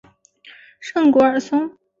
[0.79, 1.77] 圣古尔松。